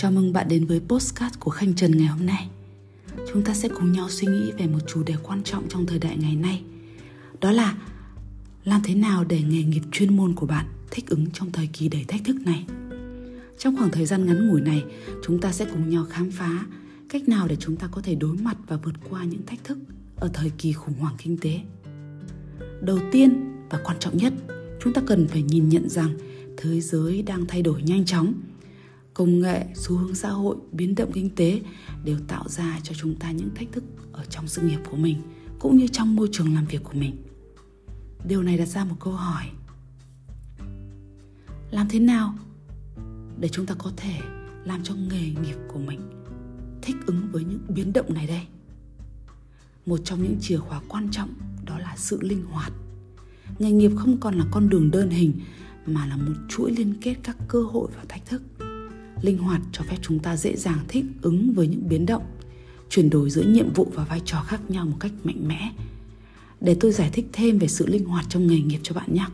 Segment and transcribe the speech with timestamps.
[0.00, 2.48] Chào mừng bạn đến với postcard của Khanh Trần ngày hôm nay.
[3.32, 5.98] Chúng ta sẽ cùng nhau suy nghĩ về một chủ đề quan trọng trong thời
[5.98, 6.62] đại ngày nay.
[7.40, 7.76] Đó là
[8.64, 11.88] làm thế nào để nghề nghiệp chuyên môn của bạn thích ứng trong thời kỳ
[11.88, 12.64] đầy thách thức này.
[13.58, 14.84] Trong khoảng thời gian ngắn ngủi này,
[15.26, 16.66] chúng ta sẽ cùng nhau khám phá
[17.08, 19.78] cách nào để chúng ta có thể đối mặt và vượt qua những thách thức
[20.16, 21.60] ở thời kỳ khủng hoảng kinh tế.
[22.80, 24.32] Đầu tiên và quan trọng nhất,
[24.80, 26.10] chúng ta cần phải nhìn nhận rằng
[26.56, 28.34] thế giới đang thay đổi nhanh chóng
[29.18, 31.60] công nghệ, xu hướng xã hội, biến động kinh tế
[32.04, 35.22] đều tạo ra cho chúng ta những thách thức ở trong sự nghiệp của mình
[35.58, 37.16] cũng như trong môi trường làm việc của mình.
[38.24, 39.44] Điều này đặt ra một câu hỏi.
[41.70, 42.34] Làm thế nào
[43.40, 44.18] để chúng ta có thể
[44.64, 46.00] làm cho nghề nghiệp của mình
[46.82, 48.46] thích ứng với những biến động này đây?
[49.86, 51.30] Một trong những chìa khóa quan trọng
[51.64, 52.72] đó là sự linh hoạt.
[53.58, 55.40] Nghề nghiệp không còn là con đường đơn hình
[55.86, 58.42] mà là một chuỗi liên kết các cơ hội và thách thức
[59.22, 62.22] linh hoạt cho phép chúng ta dễ dàng thích ứng với những biến động,
[62.90, 65.72] chuyển đổi giữa nhiệm vụ và vai trò khác nhau một cách mạnh mẽ.
[66.60, 69.26] Để tôi giải thích thêm về sự linh hoạt trong nghề nghiệp cho bạn nhé.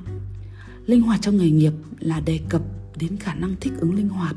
[0.87, 2.63] Linh hoạt trong nghề nghiệp là đề cập
[2.99, 4.37] đến khả năng thích ứng linh hoạt,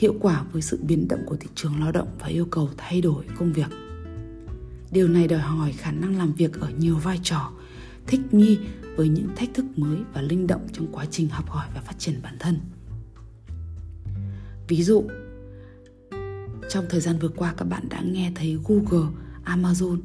[0.00, 3.00] hiệu quả với sự biến động của thị trường lao động và yêu cầu thay
[3.00, 3.68] đổi công việc.
[4.90, 7.52] Điều này đòi hỏi khả năng làm việc ở nhiều vai trò,
[8.06, 8.58] thích nghi
[8.96, 11.98] với những thách thức mới và linh động trong quá trình học hỏi và phát
[11.98, 12.60] triển bản thân
[14.68, 15.04] ví dụ,
[16.68, 19.08] trong thời gian vừa qua các bạn đã nghe thấy google,
[19.44, 19.98] amazon,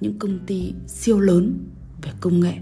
[0.00, 1.58] những công ty siêu lớn
[2.02, 2.54] về công nghệ.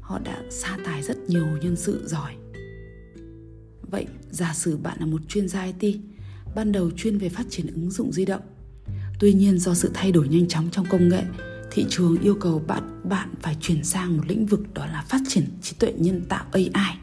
[0.00, 2.34] Họ đã sa thải rất nhiều nhân sự giỏi.
[3.90, 5.96] Vậy giả sử bạn là một chuyên gia it
[6.54, 8.42] ban đầu chuyên về phát triển ứng dụng di động.
[9.20, 11.22] Tuy nhiên do sự thay đổi nhanh chóng trong công nghệ,
[11.70, 15.20] thị trường yêu cầu bạn bạn phải chuyển sang một lĩnh vực đó là phát
[15.28, 16.98] triển trí tuệ nhân tạo ai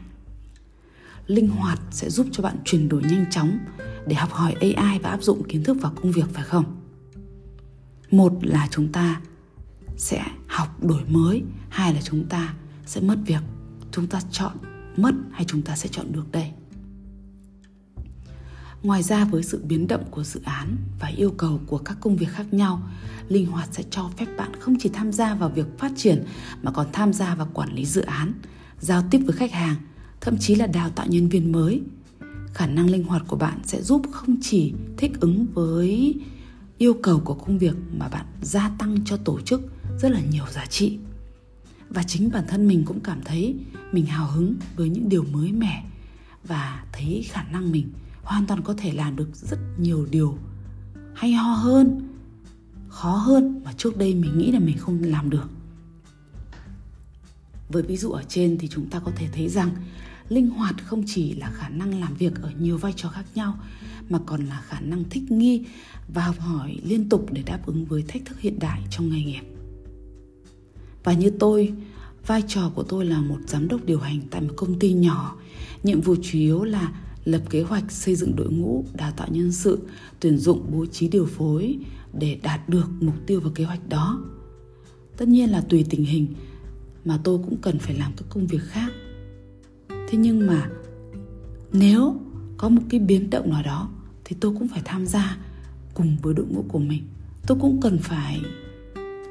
[1.26, 3.58] linh hoạt sẽ giúp cho bạn chuyển đổi nhanh chóng
[4.06, 6.64] để học hỏi AI và áp dụng kiến thức vào công việc phải không?
[8.10, 9.20] Một là chúng ta
[9.96, 12.54] sẽ học đổi mới, hai là chúng ta
[12.86, 13.42] sẽ mất việc.
[13.90, 14.52] Chúng ta chọn
[14.96, 16.50] mất hay chúng ta sẽ chọn được đây?
[18.82, 22.16] Ngoài ra với sự biến động của dự án và yêu cầu của các công
[22.16, 22.82] việc khác nhau,
[23.28, 26.24] linh hoạt sẽ cho phép bạn không chỉ tham gia vào việc phát triển
[26.62, 28.32] mà còn tham gia vào quản lý dự án,
[28.80, 29.76] giao tiếp với khách hàng
[30.24, 31.80] thậm chí là đào tạo nhân viên mới.
[32.54, 36.14] Khả năng linh hoạt của bạn sẽ giúp không chỉ thích ứng với
[36.78, 39.62] yêu cầu của công việc mà bạn gia tăng cho tổ chức
[40.00, 40.98] rất là nhiều giá trị.
[41.88, 43.56] Và chính bản thân mình cũng cảm thấy
[43.92, 45.84] mình hào hứng với những điều mới mẻ
[46.44, 47.88] và thấy khả năng mình
[48.22, 50.38] hoàn toàn có thể làm được rất nhiều điều
[51.14, 52.08] hay ho hơn,
[52.88, 55.48] khó hơn mà trước đây mình nghĩ là mình không làm được.
[57.68, 59.70] Với ví dụ ở trên thì chúng ta có thể thấy rằng
[60.34, 63.58] linh hoạt không chỉ là khả năng làm việc ở nhiều vai trò khác nhau,
[64.08, 65.64] mà còn là khả năng thích nghi
[66.08, 69.22] và học hỏi liên tục để đáp ứng với thách thức hiện đại trong nghề
[69.24, 69.42] nghiệp.
[71.04, 71.72] Và như tôi,
[72.26, 75.36] vai trò của tôi là một giám đốc điều hành tại một công ty nhỏ.
[75.82, 76.92] Nhiệm vụ chủ yếu là
[77.24, 79.78] lập kế hoạch xây dựng đội ngũ, đào tạo nhân sự,
[80.20, 81.78] tuyển dụng bố trí điều phối
[82.12, 84.24] để đạt được mục tiêu và kế hoạch đó.
[85.16, 86.34] Tất nhiên là tùy tình hình
[87.04, 88.92] mà tôi cũng cần phải làm các công việc khác
[90.08, 90.68] thế nhưng mà
[91.72, 92.20] nếu
[92.56, 93.90] có một cái biến động nào đó
[94.24, 95.36] thì tôi cũng phải tham gia
[95.94, 97.02] cùng với đội ngũ của mình.
[97.46, 98.40] Tôi cũng cần phải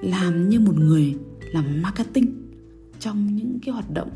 [0.01, 1.15] làm như một người
[1.51, 2.51] làm marketing
[2.99, 4.09] trong những cái hoạt động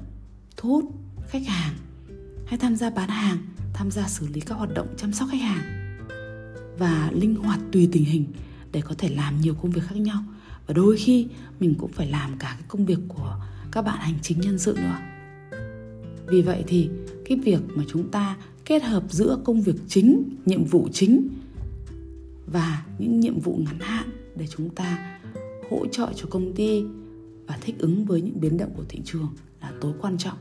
[0.58, 0.86] thu hút
[1.30, 1.74] khách hàng,
[2.46, 3.38] hay tham gia bán hàng,
[3.74, 5.78] tham gia xử lý các hoạt động chăm sóc khách hàng
[6.78, 8.26] và linh hoạt tùy tình hình
[8.72, 10.24] để có thể làm nhiều công việc khác nhau.
[10.68, 11.28] Và đôi khi
[11.60, 13.36] mình cũng phải làm cả cái công việc của
[13.72, 14.98] các bạn hành chính nhân sự nữa
[16.28, 16.90] vì vậy thì
[17.26, 21.28] cái việc mà chúng ta kết hợp giữa công việc chính, nhiệm vụ chính
[22.46, 25.20] và những nhiệm vụ ngắn hạn để chúng ta
[25.70, 26.84] hỗ trợ cho công ty
[27.48, 29.30] và thích ứng với những biến động của thị trường
[29.62, 30.38] là tối quan trọng.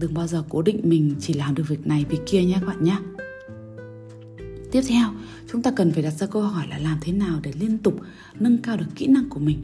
[0.00, 2.66] Đừng bao giờ cố định mình chỉ làm được việc này, việc kia nhé các
[2.66, 2.96] bạn nhé.
[4.72, 5.08] Tiếp theo,
[5.52, 8.00] chúng ta cần phải đặt ra câu hỏi là làm thế nào để liên tục
[8.40, 9.62] nâng cao được kỹ năng của mình.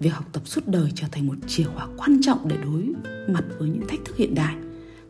[0.00, 2.92] Việc học tập suốt đời trở thành một chìa khóa quan trọng để đối
[3.28, 4.54] mặt với những thách thức hiện đại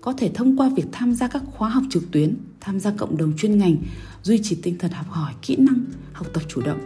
[0.02, 3.16] có thể thông qua việc tham gia các khóa học trực tuyến, tham gia cộng
[3.16, 3.76] đồng chuyên ngành,
[4.22, 6.81] duy trì tinh thần học hỏi, kỹ năng, học tập chủ động.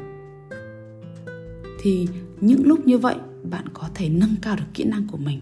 [1.81, 2.09] Thì
[2.41, 3.17] những lúc như vậy,
[3.51, 5.41] bạn có thể nâng cao được kỹ năng của mình.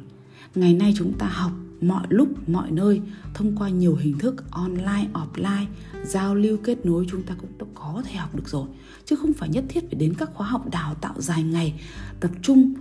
[0.55, 3.01] Ngày nay chúng ta học mọi lúc, mọi nơi
[3.35, 5.67] thông qua nhiều hình thức online, offline,
[6.05, 8.67] giao lưu kết nối chúng ta cũng có thể học được rồi.
[9.05, 11.81] Chứ không phải nhất thiết phải đến các khóa học đào tạo dài ngày,
[12.21, 12.75] tập trung,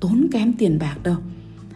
[0.00, 1.16] tốn kém tiền bạc đâu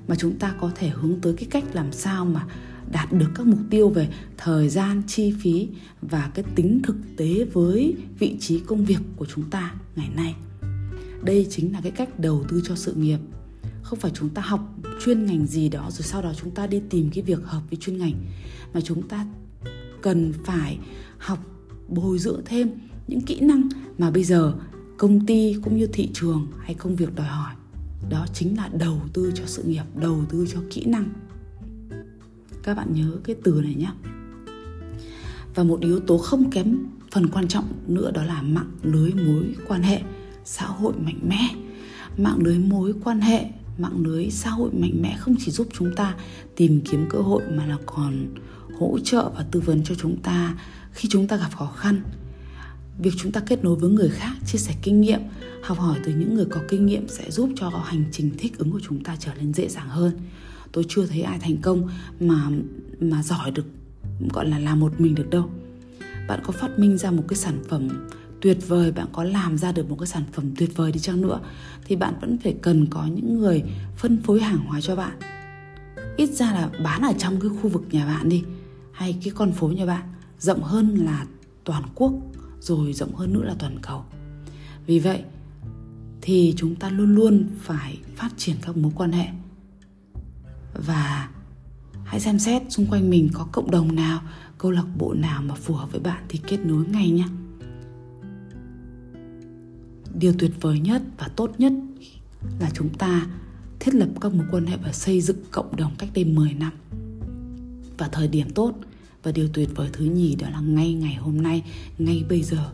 [0.09, 2.47] mà chúng ta có thể hướng tới cái cách làm sao mà
[2.93, 5.69] đạt được các mục tiêu về thời gian, chi phí
[6.03, 10.35] và cái tính thực tế với vị trí công việc của chúng ta ngày nay.
[11.25, 13.19] Đây chính là cái cách đầu tư cho sự nghiệp.
[13.83, 16.81] Không phải chúng ta học chuyên ngành gì đó rồi sau đó chúng ta đi
[16.91, 18.15] tìm cái việc hợp với chuyên ngành,
[18.75, 19.27] mà chúng ta
[20.03, 20.79] cần phải
[21.19, 21.39] học
[21.89, 22.71] bồi dưỡng thêm
[23.09, 24.55] những kỹ năng mà bây giờ
[24.99, 27.55] công ty cũng như thị trường hay công việc đòi hỏi
[28.11, 31.09] đó chính là đầu tư cho sự nghiệp, đầu tư cho kỹ năng.
[32.63, 33.91] Các bạn nhớ cái từ này nhé
[35.55, 36.79] và một yếu tố không kém
[37.11, 40.03] phần quan trọng nữa đó là mạng lưới mối quan hệ,
[40.45, 41.49] xã hội mạnh mẽ.
[42.19, 43.45] Mạng lưới mối quan hệ,
[43.79, 46.15] mạng lưới xã hội mạnh mẽ không chỉ giúp chúng ta
[46.57, 48.35] tìm kiếm cơ hội mà là còn
[48.79, 50.57] hỗ trợ và tư vấn cho chúng ta
[50.93, 52.03] khi chúng ta gặp khó khăn
[52.99, 55.21] việc chúng ta kết nối với người khác, chia sẻ kinh nghiệm,
[55.63, 58.73] học hỏi từ những người có kinh nghiệm sẽ giúp cho hành trình thích ứng
[58.73, 60.13] của chúng ta trở nên dễ dàng hơn.
[60.73, 61.89] Tôi chưa thấy ai thành công
[62.21, 62.51] mà
[63.01, 63.67] mà giỏi được,
[64.33, 65.51] gọi là làm một mình được đâu.
[66.29, 67.89] Bạn có phát minh ra một cái sản phẩm
[68.41, 71.21] tuyệt vời, bạn có làm ra được một cái sản phẩm tuyệt vời đi chăng
[71.21, 71.41] nữa,
[71.85, 73.63] thì bạn vẫn phải cần có những người
[73.97, 75.19] phân phối hàng hóa cho bạn.
[76.17, 78.45] Ít ra là bán ở trong cái khu vực nhà bạn đi,
[78.93, 80.03] hay cái con phố nhà bạn,
[80.39, 81.27] rộng hơn là
[81.65, 82.13] toàn quốc
[82.63, 84.05] rồi rộng hơn nữa là toàn cầu.
[84.87, 85.23] Vì vậy
[86.21, 89.27] thì chúng ta luôn luôn phải phát triển các mối quan hệ.
[90.87, 91.31] Và
[92.05, 94.21] hãy xem xét xung quanh mình có cộng đồng nào,
[94.59, 97.27] câu lạc bộ nào mà phù hợp với bạn thì kết nối ngay nhé.
[100.15, 101.73] Điều tuyệt vời nhất và tốt nhất
[102.61, 103.27] là chúng ta
[103.81, 106.73] thiết lập các mối quan hệ và xây dựng cộng đồng cách đây 10 năm.
[107.99, 108.75] Và thời điểm tốt
[109.23, 111.63] và điều tuyệt vời thứ nhì đó là ngay ngày hôm nay,
[111.99, 112.73] ngay bây giờ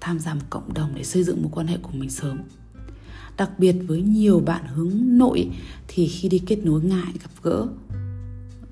[0.00, 2.38] tham gia một cộng đồng để xây dựng mối quan hệ của mình sớm.
[3.36, 5.48] Đặc biệt với nhiều bạn hướng nội
[5.88, 7.66] thì khi đi kết nối ngại gặp gỡ,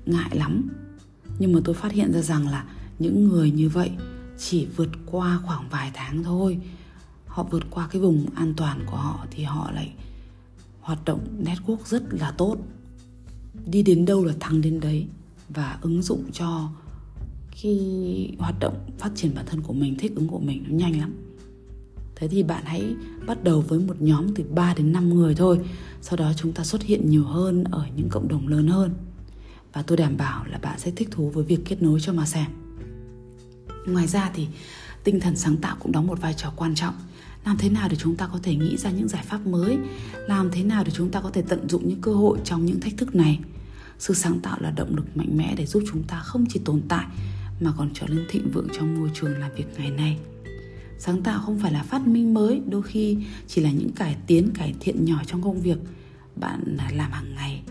[0.05, 0.69] ngại lắm.
[1.39, 2.65] Nhưng mà tôi phát hiện ra rằng là
[2.99, 3.91] những người như vậy
[4.37, 6.59] chỉ vượt qua khoảng vài tháng thôi
[7.25, 9.93] họ vượt qua cái vùng an toàn của họ thì họ lại
[10.81, 12.57] hoạt động network rất là tốt
[13.65, 15.07] đi đến đâu là thắng đến đấy
[15.49, 16.69] và ứng dụng cho
[17.51, 17.79] khi
[18.39, 21.13] hoạt động phát triển bản thân của mình, thích ứng của mình nó nhanh lắm.
[22.15, 22.95] Thế thì bạn hãy
[23.27, 25.59] bắt đầu với một nhóm từ 3 đến 5 người thôi,
[26.01, 28.93] sau đó chúng ta xuất hiện nhiều hơn ở những cộng đồng lớn hơn.
[29.73, 32.25] Và tôi đảm bảo là bạn sẽ thích thú với việc kết nối cho mà
[32.25, 32.45] xem
[33.87, 34.47] ngoài ra thì
[35.03, 36.93] tinh thần sáng tạo cũng đóng một vai trò quan trọng.
[37.45, 39.77] Làm thế nào để chúng ta có thể nghĩ ra những giải pháp mới?
[40.27, 42.79] Làm thế nào để chúng ta có thể tận dụng những cơ hội trong những
[42.79, 43.39] thách thức này?
[43.99, 46.81] Sự sáng tạo là động lực mạnh mẽ để giúp chúng ta không chỉ tồn
[46.87, 47.05] tại,
[47.59, 50.17] mà còn trở nên thịnh vượng trong môi trường làm việc ngày nay.
[50.99, 53.17] Sáng tạo không phải là phát minh mới, đôi khi
[53.47, 55.77] chỉ là những cải tiến, cải thiện nhỏ trong công việc
[56.35, 57.63] bạn làm hàng ngày.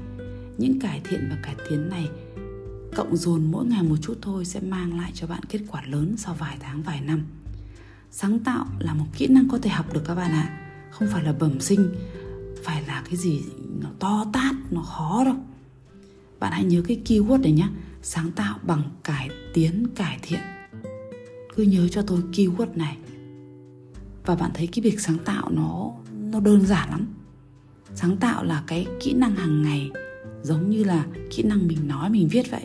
[0.59, 2.09] Những cải thiện và cải tiến này
[2.97, 6.15] cộng dồn mỗi ngày một chút thôi sẽ mang lại cho bạn kết quả lớn
[6.19, 7.23] sau vài tháng, vài năm.
[8.11, 10.49] Sáng tạo là một kỹ năng có thể học được các bạn ạ.
[10.49, 10.57] À.
[10.91, 11.95] không phải là bẩm sinh,
[12.65, 13.43] phải là cái gì
[13.81, 15.37] nó to tát, nó khó đâu
[16.41, 17.69] bạn hãy nhớ cái keyword này nhé
[18.03, 20.41] sáng tạo bằng cải tiến, cải thiện.
[21.57, 22.97] Cứ nhớ cho tôi keyword này.
[24.25, 27.07] Và bạn thấy cái việc sáng tạo nó nó đơn giản lắm.
[27.95, 29.91] Sáng tạo là cái kỹ năng hàng ngày,
[30.43, 32.65] giống như là kỹ năng mình nói, mình viết vậy.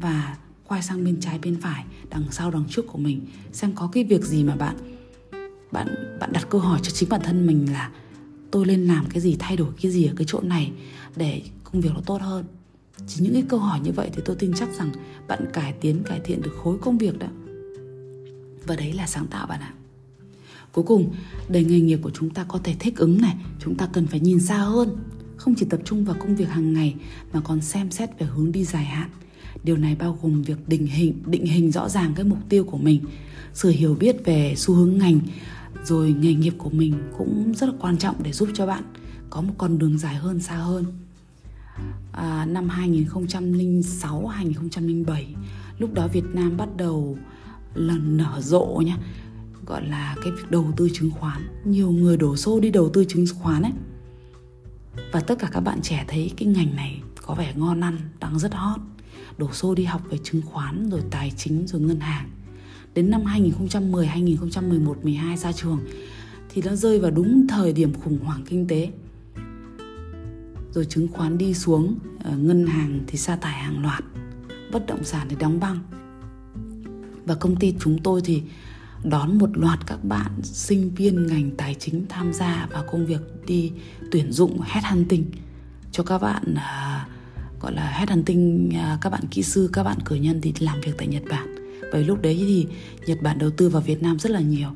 [0.00, 0.36] Và
[0.68, 3.26] quay sang bên trái, bên phải, đằng sau, đằng trước của mình.
[3.52, 4.76] Xem có cái việc gì mà bạn
[5.72, 7.90] bạn bạn đặt câu hỏi cho chính bản thân mình là,
[8.50, 10.72] tôi nên làm cái gì, thay đổi cái gì ở cái chỗ này
[11.16, 11.42] để
[11.74, 12.44] công việc nó tốt hơn.
[13.06, 14.92] Chỉ những cái câu hỏi như vậy thì tôi tin chắc rằng
[15.28, 17.26] bạn cải tiến, cải thiện được khối công việc đó.
[18.66, 19.74] Và đấy là sáng tạo bạn ạ.
[20.72, 21.14] Cuối cùng,
[21.48, 24.20] để nghề nghiệp của chúng ta có thể thích ứng này, chúng ta cần phải
[24.20, 24.96] nhìn xa hơn.
[25.36, 26.94] Không chỉ tập trung vào công việc hàng ngày,
[27.32, 29.10] mà còn xem xét về hướng đi dài hạn.
[29.64, 32.78] Điều này bao gồm việc định hình định hình rõ ràng cái mục tiêu của
[32.78, 33.00] mình,
[33.54, 35.20] sự hiểu biết về xu hướng ngành,
[35.84, 38.82] rồi nghề nghiệp của mình cũng rất là quan trọng để giúp cho bạn
[39.30, 40.84] có một con đường dài hơn, xa hơn
[42.16, 45.34] à, năm 2006 2007
[45.78, 47.18] lúc đó Việt Nam bắt đầu
[47.74, 48.96] lần nở rộ nhá
[49.66, 51.48] gọi là cái việc đầu tư chứng khoán.
[51.64, 53.72] Nhiều người đổ xô đi đầu tư chứng khoán ấy.
[55.12, 58.38] Và tất cả các bạn trẻ thấy cái ngành này có vẻ ngon ăn đang
[58.38, 58.80] rất hot.
[59.38, 62.30] Đổ xô đi học về chứng khoán rồi tài chính rồi ngân hàng.
[62.94, 65.80] Đến năm 2010 2011 12 ra trường
[66.48, 68.90] thì nó rơi vào đúng thời điểm khủng hoảng kinh tế
[70.74, 74.04] rồi chứng khoán đi xuống ờ, ngân hàng thì sa tải hàng loạt
[74.72, 75.78] bất động sản thì đóng băng.
[77.26, 78.42] Và công ty chúng tôi thì
[79.04, 83.20] đón một loạt các bạn sinh viên ngành tài chính tham gia vào công việc
[83.46, 83.72] đi
[84.10, 85.24] tuyển dụng headhunting.
[85.92, 87.14] Cho các bạn uh,
[87.62, 90.92] gọi là headhunting à, các bạn kỹ sư các bạn cử nhân thì làm việc
[90.98, 91.54] tại Nhật Bản.
[91.92, 92.66] Bởi lúc đấy thì
[93.06, 94.68] Nhật Bản đầu tư vào Việt Nam rất là nhiều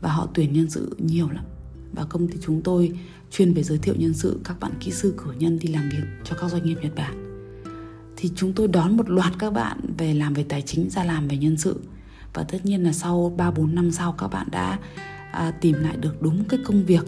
[0.00, 1.44] và họ tuyển nhân sự nhiều lắm.
[1.92, 2.92] Và công ty chúng tôi
[3.30, 6.04] chuyên về giới thiệu nhân sự các bạn kỹ sư cử nhân đi làm việc
[6.24, 7.28] cho các doanh nghiệp Nhật Bản.
[8.16, 11.28] Thì chúng tôi đón một loạt các bạn về làm về tài chính ra làm
[11.28, 11.80] về nhân sự.
[12.34, 14.78] Và tất nhiên là sau 3 4 năm sau các bạn đã
[15.32, 17.04] à, tìm lại được đúng cái công việc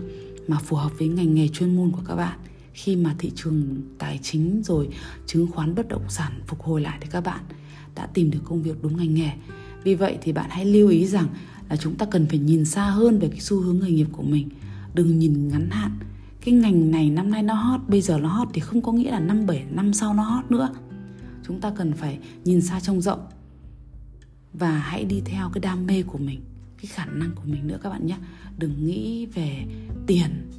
[0.48, 2.38] mà phù hợp với ngành nghề chuyên môn của các bạn.
[2.72, 4.88] Khi mà thị trường tài chính rồi
[5.26, 7.40] chứng khoán bất động sản phục hồi lại thì các bạn
[7.94, 9.30] đã tìm được công việc đúng ngành nghề.
[9.84, 11.28] Vì vậy thì bạn hãy lưu ý rằng
[11.68, 14.22] là chúng ta cần phải nhìn xa hơn về cái xu hướng nghề nghiệp của
[14.22, 14.48] mình.
[14.94, 15.98] Đừng nhìn ngắn hạn
[16.40, 19.11] cái ngành này năm nay nó hot, bây giờ nó hot thì không có nghĩa
[19.11, 20.68] là năm bảy, năm sau nó hot nữa.
[21.47, 23.26] Chúng ta cần phải nhìn xa trông rộng
[24.52, 26.40] và hãy đi theo cái đam mê của mình,
[26.76, 28.16] cái khả năng của mình nữa các bạn nhé.
[28.59, 29.66] Đừng nghĩ về
[30.06, 30.50] tiền.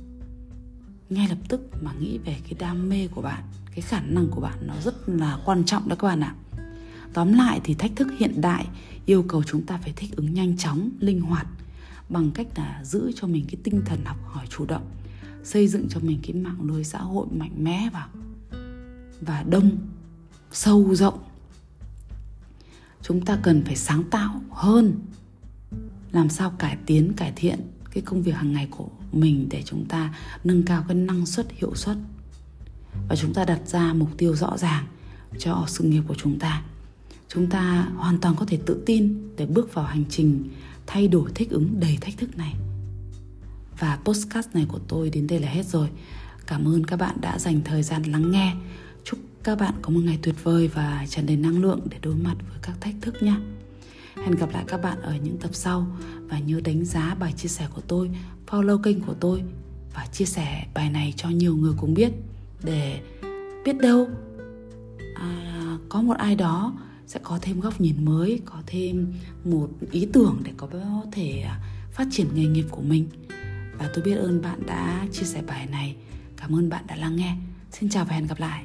[1.10, 4.42] Ngay lập tức mà nghĩ về cái đam mê của bạn, cái khả năng của
[4.42, 6.36] bạn nó rất là quan trọng đó các bạn ạ.
[7.14, 8.68] Tóm lại thì thách thức hiện đại
[9.06, 11.48] yêu cầu chúng ta phải thích ứng nhanh chóng, linh hoạt
[12.10, 14.84] bằng cách là giữ cho mình cái tinh thần học hỏi chủ động
[15.44, 18.08] xây dựng cho mình cái mạng lưới xã hội mạnh mẽ và
[19.22, 19.78] và đông,
[20.52, 21.20] sâu rộng.
[23.02, 25.00] Chúng ta cần phải sáng tạo hơn,
[26.12, 27.60] làm sao cải tiến, cải thiện
[27.92, 31.52] cái công việc hàng ngày của mình để chúng ta nâng cao cái năng suất,
[31.52, 31.98] hiệu suất.
[33.10, 34.86] Và chúng ta đặt ra mục tiêu rõ ràng
[35.40, 36.64] cho sự nghiệp của chúng ta.
[37.28, 40.50] Chúng ta hoàn toàn có thể tự tin để bước vào hành trình
[40.88, 42.56] thay đổi thích ứng đầy thách thức này
[43.82, 45.88] và postcast này của tôi đến đây là hết rồi.
[46.48, 48.54] Cảm ơn các bạn đã dành thời gian lắng nghe.
[49.04, 52.16] Chúc các bạn có một ngày tuyệt vời và tràn đầy năng lượng để đối
[52.16, 53.36] mặt với các thách thức nhé.
[54.16, 55.88] Hẹn gặp lại các bạn ở những tập sau
[56.30, 58.10] và nhớ đánh giá bài chia sẻ của tôi
[58.48, 59.44] follow kênh của tôi
[59.94, 62.12] và chia sẻ bài này cho nhiều người cùng biết.
[62.64, 63.02] Để
[63.66, 64.08] biết đâu
[65.16, 66.74] à, có một ai đó
[67.08, 69.14] sẽ có thêm góc nhìn mới có thêm
[69.46, 70.68] một ý tưởng để có
[71.12, 71.46] thể
[71.92, 73.08] phát triển nghề nghiệp của mình
[73.82, 75.96] và tôi biết ơn bạn đã chia sẻ bài này.
[76.38, 77.36] Cảm ơn bạn đã lắng nghe.
[77.72, 78.64] Xin chào và hẹn gặp lại.